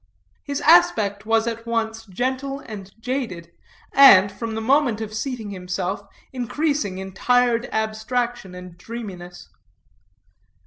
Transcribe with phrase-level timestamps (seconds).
[0.43, 3.51] His aspect was at once gentle and jaded,
[3.93, 6.01] and, from the moment of seating himself,
[6.33, 9.47] increasing in tired abstraction and dreaminess.